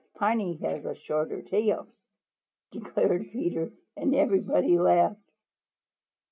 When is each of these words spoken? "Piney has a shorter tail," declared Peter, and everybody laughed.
"Piney 0.15 0.55
has 0.63 0.83
a 0.83 0.95
shorter 0.95 1.43
tail," 1.43 1.85
declared 2.71 3.29
Peter, 3.31 3.71
and 3.95 4.15
everybody 4.15 4.79
laughed. 4.79 5.29